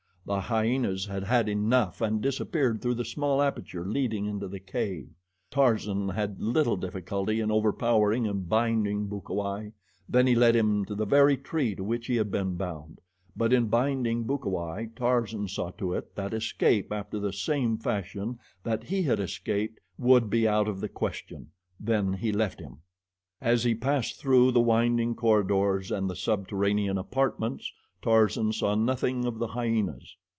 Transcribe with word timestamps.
The 0.23 0.39
hyenas 0.41 1.07
had 1.07 1.23
had 1.23 1.49
enough 1.49 1.99
and 1.99 2.21
disappeared 2.21 2.79
through 2.81 2.93
the 2.93 3.03
small 3.03 3.41
aperture 3.41 3.83
leading 3.85 4.27
into 4.27 4.47
the 4.47 4.59
cave. 4.59 5.09
Tarzan 5.49 6.09
had 6.09 6.39
little 6.39 6.77
difficulty 6.77 7.39
in 7.39 7.49
overpowering 7.51 8.27
and 8.27 8.47
binding 8.47 9.07
Bukawai. 9.07 9.73
Then 10.07 10.27
he 10.27 10.35
led 10.35 10.55
him 10.55 10.85
to 10.85 10.93
the 10.93 11.07
very 11.07 11.35
tree 11.35 11.73
to 11.73 11.83
which 11.83 12.05
he 12.05 12.17
had 12.17 12.29
been 12.29 12.55
bound; 12.55 13.01
but 13.35 13.51
in 13.51 13.65
binding 13.65 14.25
Bukawai, 14.25 14.89
Tarzan 14.95 15.47
saw 15.47 15.71
to 15.71 15.93
it 15.93 16.15
that 16.15 16.35
escape 16.35 16.93
after 16.93 17.19
the 17.19 17.33
same 17.33 17.79
fashion 17.79 18.37
that 18.63 18.83
he 18.83 19.01
had 19.01 19.19
escaped 19.19 19.79
would 19.97 20.29
be 20.29 20.47
out 20.47 20.67
of 20.67 20.81
the 20.81 20.87
question; 20.87 21.47
then 21.79 22.13
he 22.13 22.31
left 22.31 22.59
him. 22.59 22.77
As 23.41 23.63
he 23.63 23.73
passed 23.73 24.17
through 24.19 24.51
the 24.51 24.61
winding 24.61 25.15
corridors 25.15 25.89
and 25.91 26.07
the 26.07 26.15
subterranean 26.15 26.99
apartments, 26.99 27.73
Tarzan 28.01 28.51
saw 28.53 28.73
nothing 28.73 29.25
of 29.25 29.37
the 29.37 29.45
hyenas. 29.49 30.15